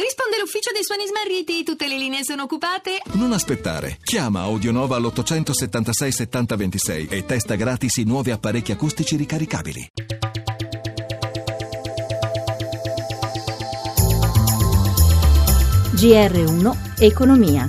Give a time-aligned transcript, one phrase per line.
[0.00, 3.02] Risponde l'ufficio dei suoni smarriti, tutte le linee sono occupate.
[3.12, 3.98] Non aspettare.
[4.02, 9.90] Chiama Audionova all'876 7026 e testa gratis i nuovi apparecchi acustici ricaricabili.
[15.96, 17.68] GR1 Economia.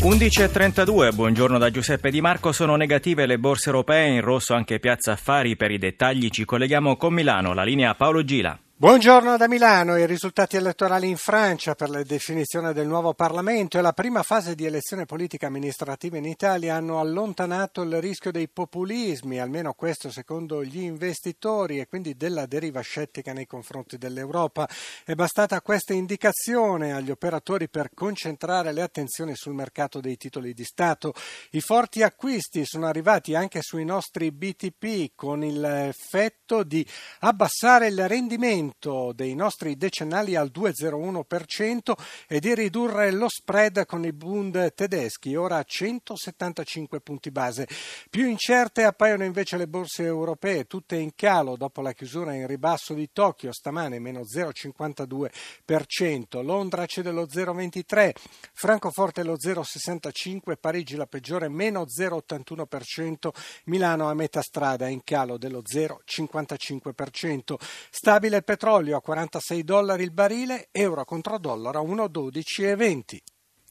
[0.00, 5.12] 11.32, buongiorno da Giuseppe Di Marco, sono negative le borse europee, in rosso anche Piazza
[5.12, 8.58] Affari, per i dettagli ci colleghiamo con Milano, la linea Paolo Gila.
[8.80, 9.98] Buongiorno da Milano.
[9.98, 14.54] I risultati elettorali in Francia per la definizione del nuovo Parlamento e la prima fase
[14.54, 20.64] di elezione politica amministrativa in Italia hanno allontanato il rischio dei populismi, almeno questo secondo
[20.64, 24.66] gli investitori e quindi della deriva scettica nei confronti dell'Europa.
[25.04, 30.64] È bastata questa indicazione agli operatori per concentrare le attenzioni sul mercato dei titoli di
[30.64, 31.12] Stato.
[31.50, 36.86] I forti acquisti sono arrivati anche sui nostri BTP con l'effetto di
[37.18, 41.92] abbassare il rendimento aumento dei nostri decennali al 2,01%
[42.28, 47.68] e di ridurre lo spread con i Bund tedeschi, ora a 175 punti base.
[48.08, 52.94] Più incerte appaiono invece le borse europee, tutte in calo dopo la chiusura in ribasso
[52.94, 58.12] di Tokyo, stamane meno 0,52%, Londra cede lo 0,23%,
[58.52, 63.30] Francoforte lo 0,65%, Parigi la peggiore meno 0,81%,
[63.64, 67.54] Milano a metà strada in calo dello 0,55%.
[67.90, 73.16] Stabile il petrolio a 46 dollari il barile, euro contro dollaro a 1,12,20.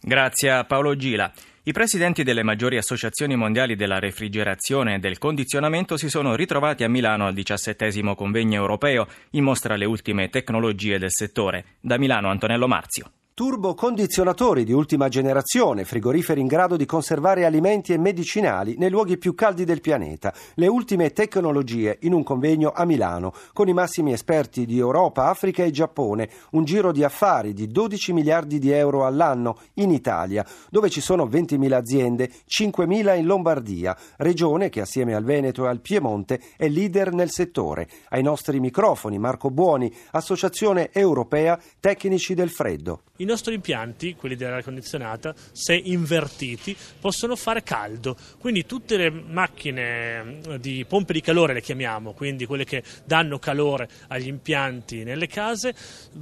[0.02, 1.32] Grazie a Paolo Gila.
[1.62, 6.90] I presidenti delle maggiori associazioni mondiali della refrigerazione e del condizionamento si sono ritrovati a
[6.90, 11.78] Milano al diciassettesimo convegno europeo in mostra le ultime tecnologie del settore.
[11.80, 17.98] Da Milano Antonello Marzio turbocondizionatori di ultima generazione, frigoriferi in grado di conservare alimenti e
[17.98, 23.34] medicinali nei luoghi più caldi del pianeta, le ultime tecnologie in un convegno a Milano,
[23.54, 28.12] con i massimi esperti di Europa, Africa e Giappone, un giro di affari di 12
[28.12, 34.68] miliardi di euro all'anno in Italia, dove ci sono 20.000 aziende, 5.000 in Lombardia, regione
[34.68, 37.88] che assieme al Veneto e al Piemonte è leader nel settore.
[38.10, 43.04] Ai nostri microfoni Marco Buoni, Associazione Europea Tecnici del Freddo.
[43.22, 48.16] In nostri impianti, quelli dell'aria condizionata, se invertiti, possono fare caldo.
[48.40, 53.40] Quindi tutte le macchine eh, di pompe di calore, le chiamiamo, quindi quelle che danno
[53.40, 55.74] calore agli impianti nelle case,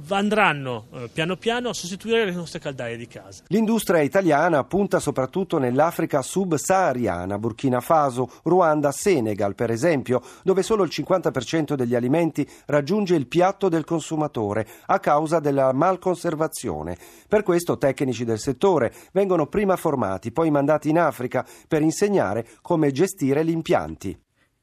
[0.08, 3.42] andranno eh, piano piano a sostituire le nostre caldaie di casa.
[3.48, 10.90] L'industria italiana punta soprattutto nell'Africa subsahariana, Burkina Faso, Ruanda, Senegal, per esempio, dove solo il
[10.92, 16.96] 50% degli alimenti raggiunge il piatto del consumatore a causa della malconservazione.
[17.28, 22.92] Per questo tecnici del settore vengono prima formati, poi mandati in Africa per insegnare come
[22.92, 24.18] gestire gli impianti.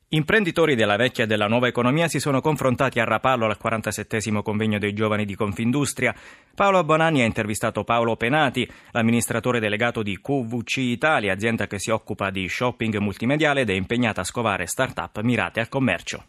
[0.09, 4.78] Imprenditori della vecchia e della nuova economia si sono confrontati a Rapallo al 47 convegno
[4.78, 6.16] dei giovani di Confindustria.
[6.53, 12.29] Paolo Bonanni ha intervistato Paolo Penati, l'amministratore delegato di QVC Italia, azienda che si occupa
[12.29, 16.24] di shopping multimediale ed è impegnata a scovare start-up mirate al commercio.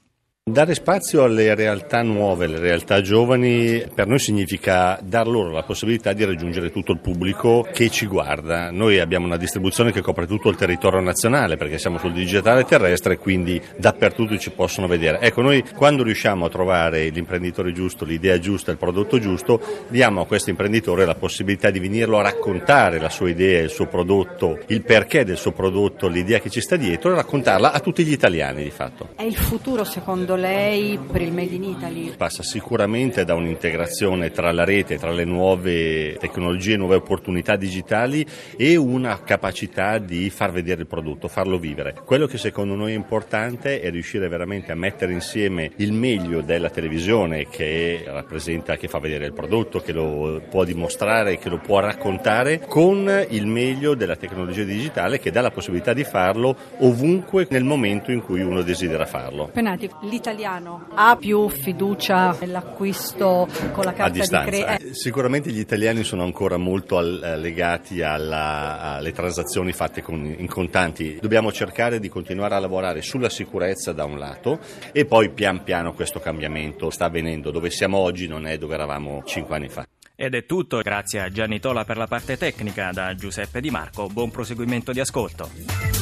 [0.48, 6.12] Dare spazio alle realtà nuove, alle realtà giovani, per noi significa dar loro la possibilità
[6.12, 8.70] di raggiungere tutto il pubblico che ci guarda.
[8.70, 13.14] Noi abbiamo una distribuzione che copre tutto il territorio nazionale perché siamo sul digitale terrestre
[13.14, 15.18] e quindi dappertutto ci possono vedere.
[15.18, 20.26] Ecco, noi quando riusciamo a trovare l'imprenditore giusto, l'idea giusta, il prodotto giusto, diamo a
[20.26, 24.82] questo imprenditore la possibilità di venirlo a raccontare la sua idea, il suo prodotto, il
[24.82, 28.62] perché del suo prodotto, l'idea che ci sta dietro e raccontarla a tutti gli italiani
[28.62, 29.08] di fatto.
[29.16, 32.14] È il futuro secondo lei per il Made in Italy?
[32.16, 38.24] Passa sicuramente da un'integrazione tra la rete, tra le nuove tecnologie, nuove opportunità digitali
[38.56, 41.94] e una capacità di far vedere il prodotto, farlo vivere.
[42.04, 46.70] Quello che secondo noi è importante è riuscire veramente a mettere insieme il meglio della
[46.70, 51.80] televisione che rappresenta, che fa vedere il prodotto, che lo può dimostrare, che lo può
[51.80, 57.64] raccontare, con il meglio della tecnologia digitale che dà la possibilità di farlo ovunque nel
[57.64, 59.50] momento in cui uno desidera farlo.
[59.52, 59.90] Penati,
[60.26, 64.88] l'italiano ha più fiducia nell'acquisto con la carta di credito?
[64.88, 70.34] Eh, sicuramente gli italiani sono ancora molto al, eh, legati alla, alle transazioni fatte con,
[70.36, 71.18] in contanti.
[71.20, 74.58] Dobbiamo cercare di continuare a lavorare sulla sicurezza da un lato
[74.90, 77.50] e poi pian piano questo cambiamento sta avvenendo.
[77.52, 79.86] Dove siamo oggi non è dove eravamo cinque anni fa.
[80.16, 84.06] Ed è tutto, grazie a Gianni Tola per la parte tecnica, da Giuseppe Di Marco,
[84.08, 85.95] buon proseguimento di ascolto.